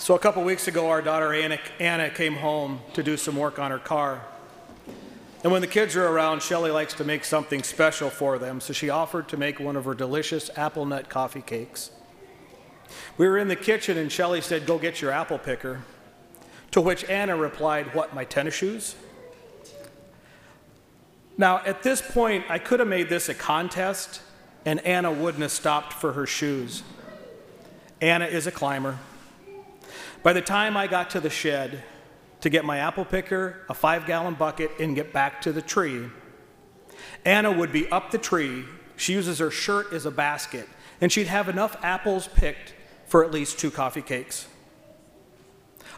So, 0.00 0.14
a 0.14 0.18
couple 0.18 0.42
weeks 0.44 0.66
ago, 0.66 0.88
our 0.88 1.02
daughter 1.02 1.34
Anna, 1.34 1.58
Anna 1.78 2.08
came 2.08 2.32
home 2.36 2.80
to 2.94 3.02
do 3.02 3.18
some 3.18 3.36
work 3.36 3.58
on 3.58 3.70
her 3.70 3.78
car. 3.78 4.22
And 5.42 5.52
when 5.52 5.60
the 5.60 5.66
kids 5.66 5.94
are 5.94 6.06
around, 6.06 6.40
Shelly 6.40 6.70
likes 6.70 6.94
to 6.94 7.04
make 7.04 7.22
something 7.22 7.62
special 7.62 8.08
for 8.08 8.38
them, 8.38 8.62
so 8.62 8.72
she 8.72 8.88
offered 8.88 9.28
to 9.28 9.36
make 9.36 9.60
one 9.60 9.76
of 9.76 9.84
her 9.84 9.92
delicious 9.92 10.48
apple 10.56 10.86
nut 10.86 11.10
coffee 11.10 11.42
cakes. 11.42 11.90
We 13.18 13.28
were 13.28 13.36
in 13.36 13.48
the 13.48 13.56
kitchen, 13.56 13.98
and 13.98 14.10
Shelly 14.10 14.40
said, 14.40 14.64
Go 14.64 14.78
get 14.78 15.02
your 15.02 15.10
apple 15.10 15.36
picker. 15.36 15.82
To 16.70 16.80
which 16.80 17.04
Anna 17.04 17.36
replied, 17.36 17.94
What, 17.94 18.14
my 18.14 18.24
tennis 18.24 18.54
shoes? 18.54 18.96
Now, 21.36 21.58
at 21.66 21.82
this 21.82 22.00
point, 22.00 22.46
I 22.48 22.58
could 22.58 22.80
have 22.80 22.88
made 22.88 23.10
this 23.10 23.28
a 23.28 23.34
contest, 23.34 24.22
and 24.64 24.80
Anna 24.80 25.12
wouldn't 25.12 25.42
have 25.42 25.52
stopped 25.52 25.92
for 25.92 26.14
her 26.14 26.26
shoes. 26.26 26.84
Anna 28.00 28.24
is 28.24 28.46
a 28.46 28.50
climber. 28.50 28.98
By 30.22 30.34
the 30.34 30.42
time 30.42 30.76
I 30.76 30.86
got 30.86 31.10
to 31.10 31.20
the 31.20 31.30
shed 31.30 31.82
to 32.42 32.50
get 32.50 32.64
my 32.64 32.78
apple 32.78 33.04
picker, 33.04 33.64
a 33.68 33.74
five 33.74 34.06
gallon 34.06 34.34
bucket, 34.34 34.70
and 34.78 34.94
get 34.94 35.12
back 35.12 35.40
to 35.42 35.52
the 35.52 35.62
tree, 35.62 36.08
Anna 37.24 37.50
would 37.50 37.72
be 37.72 37.90
up 37.90 38.10
the 38.10 38.18
tree. 38.18 38.64
She 38.96 39.14
uses 39.14 39.38
her 39.38 39.50
shirt 39.50 39.92
as 39.92 40.04
a 40.04 40.10
basket, 40.10 40.68
and 41.00 41.10
she'd 41.10 41.26
have 41.26 41.48
enough 41.48 41.76
apples 41.82 42.28
picked 42.28 42.74
for 43.06 43.24
at 43.24 43.30
least 43.30 43.58
two 43.58 43.70
coffee 43.70 44.02
cakes. 44.02 44.46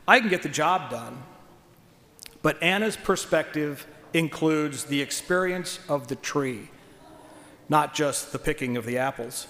I 0.07 0.21
can 0.21 0.29
get 0.29 0.43
the 0.43 0.49
job 0.49 0.91
done, 0.91 1.23
but 2.43 2.63
Anna's 2.63 2.97
perspective 2.97 3.87
includes 4.15 4.85
the 4.85 5.01
experience 5.01 5.81
of 5.89 6.09
the 6.09 6.17
tree, 6.17 6.71
not 7.69 7.95
just 7.95 8.33
the 8.33 8.39
picking 8.39 8.77
of 8.77 8.87
the 8.87 8.99
apples. 8.99 9.49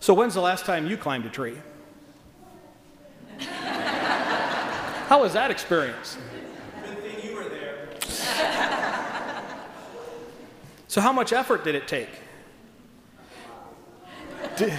So, 0.00 0.14
when's 0.14 0.34
the 0.34 0.40
last 0.40 0.64
time 0.64 0.86
you 0.86 0.96
climbed 0.96 1.26
a 1.26 1.30
tree? 1.30 1.58
How 5.08 5.22
was 5.22 5.32
that 5.32 5.50
experience? 5.50 6.18
Good 6.84 6.98
thing 6.98 7.26
you 7.26 7.34
were 7.34 7.48
there. 7.48 7.88
So, 10.86 11.00
how 11.00 11.14
much 11.14 11.32
effort 11.32 11.64
did 11.64 11.74
it 11.74 11.88
take? 11.88 12.10
Did, 14.58 14.78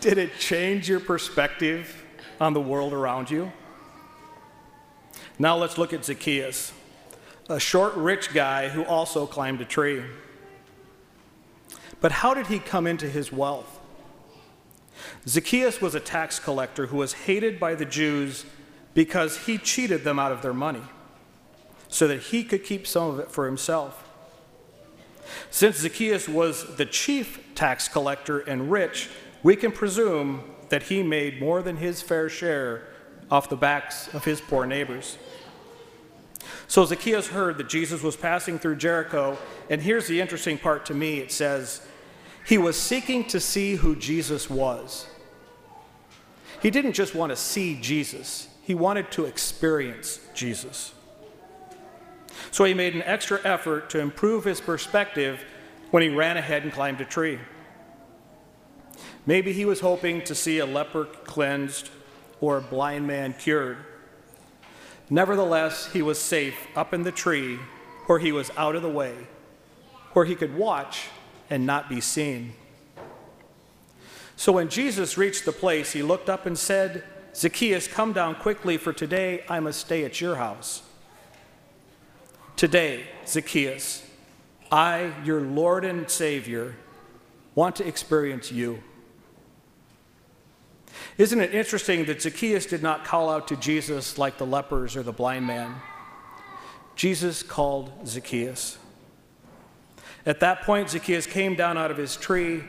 did 0.00 0.18
it 0.18 0.38
change 0.38 0.86
your 0.86 1.00
perspective 1.00 2.04
on 2.38 2.52
the 2.52 2.60
world 2.60 2.92
around 2.92 3.30
you? 3.30 3.50
Now, 5.38 5.56
let's 5.56 5.78
look 5.78 5.94
at 5.94 6.04
Zacchaeus, 6.04 6.74
a 7.48 7.58
short, 7.58 7.94
rich 7.94 8.34
guy 8.34 8.68
who 8.68 8.84
also 8.84 9.24
climbed 9.24 9.62
a 9.62 9.64
tree. 9.64 10.02
But 12.02 12.12
how 12.12 12.34
did 12.34 12.48
he 12.48 12.58
come 12.58 12.86
into 12.86 13.08
his 13.08 13.32
wealth? 13.32 13.79
Zacchaeus 15.26 15.80
was 15.80 15.94
a 15.94 16.00
tax 16.00 16.38
collector 16.38 16.86
who 16.86 16.96
was 16.96 17.12
hated 17.12 17.60
by 17.60 17.74
the 17.74 17.84
Jews 17.84 18.44
because 18.94 19.46
he 19.46 19.58
cheated 19.58 20.04
them 20.04 20.18
out 20.18 20.32
of 20.32 20.42
their 20.42 20.54
money 20.54 20.82
so 21.88 22.06
that 22.08 22.20
he 22.20 22.44
could 22.44 22.64
keep 22.64 22.86
some 22.86 23.10
of 23.10 23.18
it 23.18 23.30
for 23.30 23.46
himself. 23.46 24.08
Since 25.50 25.78
Zacchaeus 25.78 26.28
was 26.28 26.76
the 26.76 26.86
chief 26.86 27.54
tax 27.54 27.88
collector 27.88 28.40
and 28.40 28.70
rich, 28.70 29.08
we 29.42 29.56
can 29.56 29.72
presume 29.72 30.42
that 30.68 30.84
he 30.84 31.02
made 31.02 31.40
more 31.40 31.62
than 31.62 31.76
his 31.76 32.02
fair 32.02 32.28
share 32.28 32.82
off 33.30 33.48
the 33.48 33.56
backs 33.56 34.12
of 34.14 34.24
his 34.24 34.40
poor 34.40 34.66
neighbors. 34.66 35.18
So 36.66 36.84
Zacchaeus 36.84 37.28
heard 37.28 37.58
that 37.58 37.68
Jesus 37.68 38.02
was 38.02 38.16
passing 38.16 38.58
through 38.58 38.76
Jericho, 38.76 39.36
and 39.68 39.82
here's 39.82 40.06
the 40.06 40.20
interesting 40.20 40.58
part 40.58 40.86
to 40.86 40.94
me 40.94 41.18
it 41.18 41.32
says, 41.32 41.84
he 42.50 42.58
was 42.58 42.76
seeking 42.76 43.24
to 43.24 43.38
see 43.38 43.76
who 43.76 43.94
Jesus 43.94 44.50
was. 44.50 45.06
He 46.60 46.68
didn't 46.68 46.94
just 46.94 47.14
want 47.14 47.30
to 47.30 47.36
see 47.36 47.80
Jesus, 47.80 48.48
he 48.64 48.74
wanted 48.74 49.12
to 49.12 49.24
experience 49.24 50.18
Jesus. 50.34 50.92
So 52.50 52.64
he 52.64 52.74
made 52.74 52.96
an 52.96 53.04
extra 53.04 53.40
effort 53.44 53.88
to 53.90 54.00
improve 54.00 54.42
his 54.42 54.60
perspective 54.60 55.44
when 55.92 56.02
he 56.02 56.08
ran 56.08 56.36
ahead 56.36 56.64
and 56.64 56.72
climbed 56.72 57.00
a 57.00 57.04
tree. 57.04 57.38
Maybe 59.26 59.52
he 59.52 59.64
was 59.64 59.78
hoping 59.78 60.20
to 60.24 60.34
see 60.34 60.58
a 60.58 60.66
leper 60.66 61.04
cleansed 61.04 61.88
or 62.40 62.56
a 62.56 62.62
blind 62.62 63.06
man 63.06 63.32
cured. 63.32 63.76
Nevertheless, 65.08 65.92
he 65.92 66.02
was 66.02 66.18
safe 66.18 66.66
up 66.74 66.92
in 66.92 67.04
the 67.04 67.12
tree 67.12 67.60
where 68.06 68.18
he 68.18 68.32
was 68.32 68.50
out 68.56 68.74
of 68.74 68.82
the 68.82 68.90
way, 68.90 69.14
where 70.14 70.24
he 70.24 70.34
could 70.34 70.56
watch 70.56 71.10
and 71.50 71.66
not 71.66 71.88
be 71.88 72.00
seen. 72.00 72.54
So 74.36 74.52
when 74.52 74.70
Jesus 74.70 75.18
reached 75.18 75.44
the 75.44 75.52
place, 75.52 75.92
he 75.92 76.02
looked 76.02 76.30
up 76.30 76.46
and 76.46 76.58
said, 76.58 77.04
Zacchaeus, 77.34 77.86
come 77.86 78.12
down 78.12 78.36
quickly, 78.36 78.78
for 78.78 78.92
today 78.92 79.44
I 79.48 79.60
must 79.60 79.80
stay 79.80 80.04
at 80.04 80.20
your 80.20 80.36
house. 80.36 80.82
Today, 82.56 83.04
Zacchaeus, 83.26 84.06
I, 84.72 85.12
your 85.24 85.40
Lord 85.40 85.84
and 85.84 86.08
Savior, 86.08 86.76
want 87.54 87.76
to 87.76 87.86
experience 87.86 88.50
you. 88.50 88.82
Isn't 91.18 91.40
it 91.40 91.54
interesting 91.54 92.06
that 92.06 92.22
Zacchaeus 92.22 92.66
did 92.66 92.82
not 92.82 93.04
call 93.04 93.28
out 93.28 93.48
to 93.48 93.56
Jesus 93.56 94.16
like 94.16 94.38
the 94.38 94.46
lepers 94.46 94.96
or 94.96 95.02
the 95.02 95.12
blind 95.12 95.46
man? 95.46 95.74
Jesus 96.96 97.42
called 97.42 97.92
Zacchaeus. 98.06 98.78
At 100.26 100.40
that 100.40 100.62
point, 100.62 100.90
Zacchaeus 100.90 101.26
came 101.26 101.54
down 101.54 101.78
out 101.78 101.90
of 101.90 101.96
his 101.96 102.16
tree, 102.16 102.62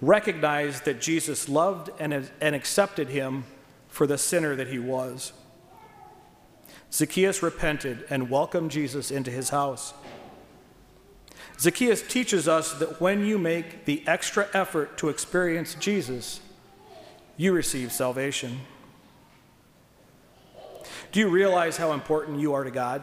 recognized 0.00 0.84
that 0.84 1.00
Jesus 1.00 1.48
loved 1.48 1.90
and, 1.98 2.30
and 2.40 2.54
accepted 2.54 3.08
him 3.08 3.44
for 3.88 4.06
the 4.06 4.18
sinner 4.18 4.56
that 4.56 4.68
he 4.68 4.78
was. 4.78 5.32
Zacchaeus 6.92 7.42
repented 7.42 8.04
and 8.10 8.30
welcomed 8.30 8.70
Jesus 8.70 9.10
into 9.10 9.30
his 9.30 9.50
house. 9.50 9.94
Zacchaeus 11.58 12.02
teaches 12.02 12.48
us 12.48 12.74
that 12.74 13.00
when 13.00 13.24
you 13.24 13.38
make 13.38 13.86
the 13.86 14.02
extra 14.06 14.48
effort 14.52 14.98
to 14.98 15.08
experience 15.08 15.74
Jesus, 15.76 16.40
you 17.36 17.52
receive 17.52 17.92
salvation. 17.92 18.60
Do 21.12 21.20
you 21.20 21.28
realize 21.28 21.76
how 21.76 21.92
important 21.92 22.40
you 22.40 22.52
are 22.52 22.64
to 22.64 22.70
God? 22.70 23.02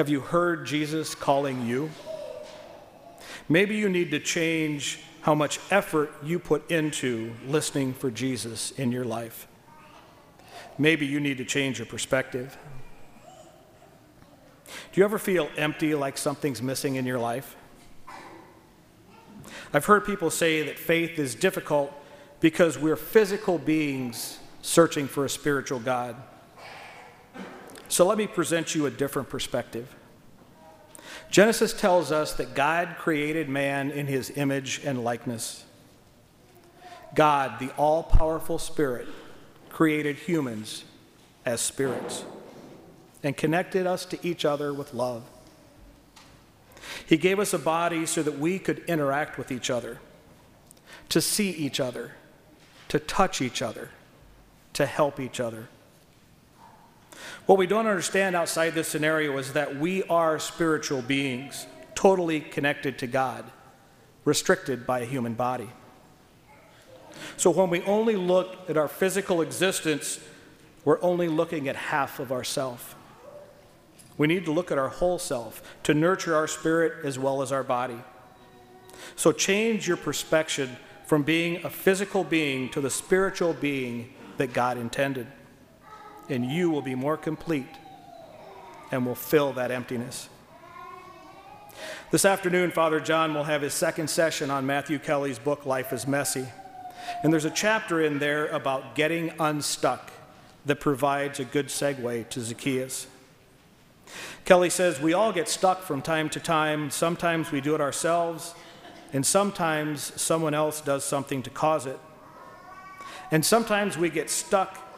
Have 0.00 0.08
you 0.08 0.20
heard 0.20 0.64
Jesus 0.64 1.14
calling 1.14 1.66
you? 1.66 1.90
Maybe 3.50 3.76
you 3.76 3.90
need 3.90 4.12
to 4.12 4.18
change 4.18 5.00
how 5.20 5.34
much 5.34 5.60
effort 5.70 6.10
you 6.24 6.38
put 6.38 6.70
into 6.70 7.34
listening 7.46 7.92
for 7.92 8.10
Jesus 8.10 8.70
in 8.70 8.92
your 8.92 9.04
life. 9.04 9.46
Maybe 10.78 11.04
you 11.04 11.20
need 11.20 11.36
to 11.36 11.44
change 11.44 11.78
your 11.78 11.84
perspective. 11.84 12.56
Do 14.64 14.72
you 14.94 15.04
ever 15.04 15.18
feel 15.18 15.50
empty, 15.58 15.94
like 15.94 16.16
something's 16.16 16.62
missing 16.62 16.94
in 16.94 17.04
your 17.04 17.18
life? 17.18 17.54
I've 19.74 19.84
heard 19.84 20.06
people 20.06 20.30
say 20.30 20.62
that 20.62 20.78
faith 20.78 21.18
is 21.18 21.34
difficult 21.34 21.92
because 22.40 22.78
we're 22.78 22.96
physical 22.96 23.58
beings 23.58 24.38
searching 24.62 25.06
for 25.06 25.26
a 25.26 25.28
spiritual 25.28 25.78
God. 25.78 26.16
So 27.90 28.06
let 28.06 28.16
me 28.16 28.28
present 28.28 28.76
you 28.76 28.86
a 28.86 28.90
different 28.90 29.28
perspective. 29.28 29.96
Genesis 31.28 31.72
tells 31.72 32.12
us 32.12 32.34
that 32.34 32.54
God 32.54 32.94
created 32.98 33.48
man 33.48 33.90
in 33.90 34.06
his 34.06 34.30
image 34.36 34.80
and 34.84 35.02
likeness. 35.02 35.64
God, 37.16 37.58
the 37.58 37.70
all 37.76 38.04
powerful 38.04 38.60
Spirit, 38.60 39.08
created 39.70 40.14
humans 40.14 40.84
as 41.44 41.60
spirits 41.60 42.24
and 43.24 43.36
connected 43.36 43.88
us 43.88 44.04
to 44.04 44.24
each 44.24 44.44
other 44.44 44.72
with 44.72 44.94
love. 44.94 45.24
He 47.06 47.16
gave 47.16 47.40
us 47.40 47.52
a 47.52 47.58
body 47.58 48.06
so 48.06 48.22
that 48.22 48.38
we 48.38 48.60
could 48.60 48.84
interact 48.86 49.36
with 49.36 49.50
each 49.50 49.68
other, 49.68 49.98
to 51.08 51.20
see 51.20 51.50
each 51.50 51.80
other, 51.80 52.12
to 52.86 53.00
touch 53.00 53.42
each 53.42 53.60
other, 53.60 53.90
to 54.74 54.86
help 54.86 55.18
each 55.18 55.40
other. 55.40 55.66
What 57.46 57.58
we 57.58 57.66
don't 57.66 57.86
understand 57.86 58.36
outside 58.36 58.74
this 58.74 58.88
scenario 58.88 59.36
is 59.38 59.52
that 59.54 59.76
we 59.76 60.02
are 60.04 60.38
spiritual 60.38 61.02
beings, 61.02 61.66
totally 61.94 62.40
connected 62.40 62.98
to 62.98 63.06
God, 63.06 63.44
restricted 64.24 64.86
by 64.86 65.00
a 65.00 65.04
human 65.04 65.34
body. 65.34 65.68
So 67.36 67.50
when 67.50 67.70
we 67.70 67.82
only 67.82 68.16
look 68.16 68.70
at 68.70 68.76
our 68.76 68.88
physical 68.88 69.42
existence, 69.42 70.20
we're 70.84 71.02
only 71.02 71.28
looking 71.28 71.68
at 71.68 71.76
half 71.76 72.20
of 72.20 72.32
ourself. 72.32 72.94
We 74.16 74.26
need 74.26 74.44
to 74.44 74.52
look 74.52 74.70
at 74.70 74.78
our 74.78 74.88
whole 74.88 75.18
self 75.18 75.62
to 75.84 75.94
nurture 75.94 76.34
our 76.34 76.46
spirit 76.46 77.04
as 77.04 77.18
well 77.18 77.42
as 77.42 77.52
our 77.52 77.64
body. 77.64 77.98
So 79.16 79.32
change 79.32 79.88
your 79.88 79.96
perspective 79.96 80.70
from 81.06 81.22
being 81.22 81.64
a 81.64 81.70
physical 81.70 82.22
being 82.22 82.68
to 82.70 82.80
the 82.80 82.90
spiritual 82.90 83.54
being 83.54 84.12
that 84.36 84.52
God 84.52 84.78
intended 84.78 85.26
and 86.30 86.44
you 86.44 86.70
will 86.70 86.82
be 86.82 86.94
more 86.94 87.16
complete 87.16 87.66
and 88.90 89.04
will 89.04 89.14
fill 89.14 89.52
that 89.54 89.70
emptiness. 89.70 90.28
This 92.10 92.24
afternoon, 92.24 92.70
Father 92.70 93.00
John 93.00 93.34
will 93.34 93.44
have 93.44 93.62
his 93.62 93.74
second 93.74 94.10
session 94.10 94.50
on 94.50 94.66
Matthew 94.66 94.98
Kelly's 94.98 95.38
book, 95.38 95.64
Life 95.64 95.92
is 95.92 96.06
Messy. 96.06 96.46
And 97.22 97.32
there's 97.32 97.44
a 97.44 97.50
chapter 97.50 98.00
in 98.00 98.18
there 98.18 98.48
about 98.48 98.94
getting 98.94 99.32
unstuck 99.38 100.10
that 100.66 100.80
provides 100.80 101.40
a 101.40 101.44
good 101.44 101.68
segue 101.68 102.28
to 102.28 102.40
Zacchaeus. 102.40 103.06
Kelly 104.44 104.70
says, 104.70 105.00
We 105.00 105.12
all 105.12 105.32
get 105.32 105.48
stuck 105.48 105.82
from 105.82 106.02
time 106.02 106.28
to 106.30 106.40
time. 106.40 106.90
Sometimes 106.90 107.52
we 107.52 107.60
do 107.60 107.74
it 107.74 107.80
ourselves, 107.80 108.54
and 109.12 109.24
sometimes 109.24 110.20
someone 110.20 110.54
else 110.54 110.80
does 110.80 111.04
something 111.04 111.42
to 111.44 111.50
cause 111.50 111.86
it. 111.86 111.98
And 113.30 113.44
sometimes 113.46 113.96
we 113.96 114.10
get 114.10 114.28
stuck 114.28 114.89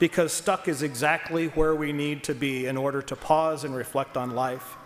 because 0.00 0.32
stuck 0.32 0.66
is 0.66 0.82
exactly 0.82 1.48
where 1.48 1.76
we 1.76 1.92
need 1.92 2.24
to 2.24 2.34
be 2.34 2.66
in 2.66 2.76
order 2.76 3.00
to 3.02 3.14
pause 3.14 3.62
and 3.62 3.76
reflect 3.76 4.16
on 4.16 4.34
life. 4.34 4.76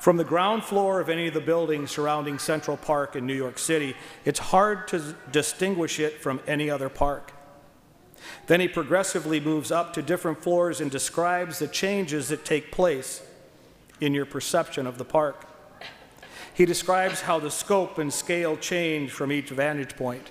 From 0.00 0.16
the 0.16 0.24
ground 0.24 0.64
floor 0.64 1.00
of 1.00 1.08
any 1.08 1.26
of 1.26 1.34
the 1.34 1.40
buildings 1.40 1.90
surrounding 1.90 2.38
Central 2.38 2.76
Park 2.76 3.16
in 3.16 3.26
New 3.26 3.34
York 3.34 3.58
City, 3.58 3.94
it's 4.24 4.38
hard 4.38 4.88
to 4.88 5.14
distinguish 5.30 5.98
it 5.98 6.20
from 6.20 6.40
any 6.46 6.70
other 6.70 6.88
park. 6.88 7.32
Then 8.46 8.60
he 8.60 8.68
progressively 8.68 9.40
moves 9.40 9.72
up 9.72 9.92
to 9.94 10.02
different 10.02 10.42
floors 10.42 10.80
and 10.80 10.90
describes 10.90 11.58
the 11.58 11.68
changes 11.68 12.28
that 12.28 12.44
take 12.44 12.70
place 12.70 13.22
in 14.00 14.14
your 14.14 14.26
perception 14.26 14.86
of 14.86 14.98
the 14.98 15.04
park. 15.04 15.46
He 16.54 16.66
describes 16.66 17.22
how 17.22 17.40
the 17.40 17.50
scope 17.50 17.98
and 17.98 18.12
scale 18.12 18.56
change 18.56 19.10
from 19.10 19.32
each 19.32 19.50
vantage 19.50 19.96
point. 19.96 20.30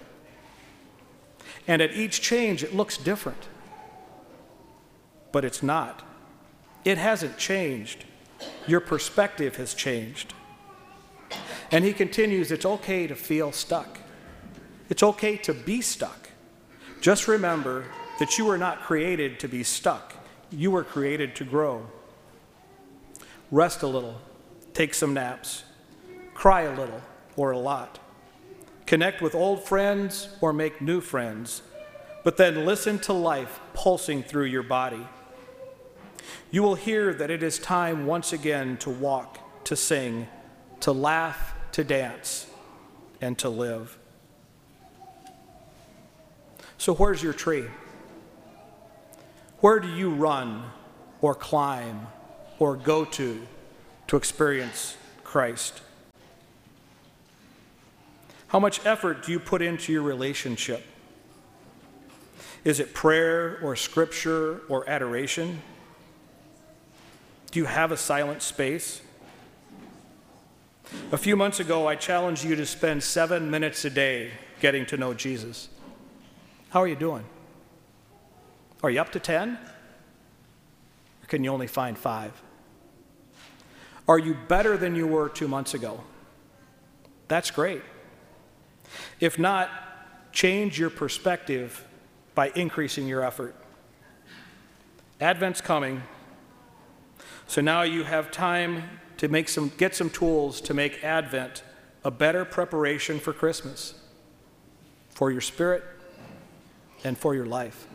And 1.68 1.82
at 1.82 1.94
each 1.94 2.22
change, 2.22 2.64
it 2.64 2.76
looks 2.76 2.98
different. 2.98 3.48
But 5.32 5.46
it's 5.46 5.64
not. 5.64 6.04
It 6.84 6.98
hasn't 6.98 7.38
changed. 7.38 8.06
Your 8.68 8.80
perspective 8.80 9.56
has 9.58 9.74
changed. 9.74 10.34
And 11.72 11.86
he 11.86 11.94
continues 11.94 12.52
it's 12.52 12.66
okay 12.66 13.08
to 13.08 13.16
feel 13.16 13.52
stuck, 13.52 14.00
it's 14.90 15.04
okay 15.04 15.38
to 15.38 15.54
be 15.54 15.82
stuck. 15.82 16.30
Just 17.00 17.28
remember 17.28 17.86
that 18.20 18.38
you 18.38 18.46
were 18.46 18.58
not 18.58 18.82
created 18.82 19.40
to 19.40 19.48
be 19.48 19.64
stuck, 19.64 20.14
you 20.52 20.70
were 20.70 20.84
created 20.84 21.36
to 21.38 21.44
grow. 21.44 21.88
Rest 23.50 23.84
a 23.84 23.88
little, 23.88 24.20
take 24.74 24.94
some 24.94 25.14
naps, 25.14 25.64
cry 26.34 26.62
a 26.62 26.76
little 26.76 27.02
or 27.36 27.52
a 27.52 27.58
lot, 27.58 28.00
connect 28.92 29.22
with 29.22 29.34
old 29.34 29.64
friends 29.64 30.28
or 30.42 30.52
make 30.52 30.82
new 30.82 31.00
friends, 31.00 31.62
but 32.26 32.36
then 32.36 32.66
listen 32.66 33.00
to 33.00 33.14
life 33.14 33.62
pulsing 33.74 34.22
through 34.22 34.44
your 34.44 34.64
body. 34.64 35.08
You 36.52 36.62
will 36.62 36.76
hear 36.76 37.14
that 37.14 37.32
it 37.32 37.42
is 37.42 37.58
time 37.58 38.06
once 38.06 38.34
again 38.34 38.76
to 38.80 38.90
walk, 38.90 39.64
to 39.64 39.78
sing, 39.78 40.28
to 40.82 40.92
laugh, 40.92 41.56
to 41.72 41.86
dance, 41.86 42.48
and 43.22 43.38
to 43.38 43.48
live. 43.48 43.98
So, 46.78 46.94
where's 46.94 47.24
your 47.24 47.32
tree? 47.32 47.68
Where 49.62 49.80
do 49.80 49.88
you 49.88 50.10
run 50.10 50.66
or 51.22 51.34
climb 51.34 52.08
or 52.60 52.76
go 52.76 53.06
to 53.06 53.48
to 54.08 54.18
experience 54.18 54.98
Christ? 55.24 55.82
How 58.52 58.60
much 58.60 58.86
effort 58.86 59.24
do 59.24 59.32
you 59.32 59.40
put 59.40 59.62
into 59.62 59.94
your 59.94 60.02
relationship? 60.02 60.86
Is 62.66 62.82
it 62.82 62.94
prayer 62.94 63.58
or 63.64 63.78
scripture 63.78 64.64
or 64.68 64.88
adoration? 64.90 65.62
Do 67.52 67.60
you 67.60 67.66
have 67.66 67.94
a 67.94 67.98
silent 67.98 68.42
space? 68.42 69.02
A 71.14 71.18
few 71.18 71.38
months 71.38 71.62
ago, 71.62 71.88
I 71.88 71.96
challenged 71.96 72.44
you 72.44 72.58
to 72.58 72.66
spend 72.66 73.02
seven 73.04 73.50
minutes 73.50 73.86
a 73.86 73.90
day 73.90 74.32
getting 74.60 74.86
to 74.88 74.98
know 74.98 75.14
Jesus. 75.14 75.70
How 76.72 76.82
are 76.82 76.88
you 76.90 76.98
doing? 76.98 77.24
Are 78.84 78.90
you 78.90 79.00
up 79.00 79.14
to 79.14 79.20
10? 79.22 79.58
Or 81.24 81.28
can 81.28 81.42
you 81.46 81.52
only 81.52 81.68
find 81.68 81.98
five? 81.98 82.34
Are 84.10 84.20
you 84.20 84.36
better 84.50 84.76
than 84.76 84.94
you 84.94 85.08
were 85.08 85.30
two 85.30 85.48
months 85.48 85.74
ago? 85.74 86.04
That's 87.30 87.50
great. 87.50 87.82
If 89.20 89.38
not, 89.38 89.70
change 90.32 90.80
your 90.80 90.90
perspective 90.90 91.86
by 92.36 92.52
increasing 92.56 93.08
your 93.08 93.24
effort. 93.24 93.56
Advent's 95.20 95.62
coming, 95.62 96.02
so 97.48 97.62
now 97.62 97.84
you 97.84 98.04
have 98.04 98.32
time 98.32 98.84
to 99.18 99.28
make 99.28 99.50
some, 99.50 99.72
get 99.78 99.96
some 99.96 100.10
tools 100.10 100.62
to 100.62 100.74
make 100.74 101.04
Advent 101.04 101.64
a 102.04 102.10
better 102.10 102.44
preparation 102.46 103.20
for 103.20 103.34
Christmas, 103.34 103.94
for 105.10 105.30
your 105.32 105.42
spirit, 105.42 105.84
and 107.04 107.18
for 107.18 107.36
your 107.36 107.46
life. 107.46 107.88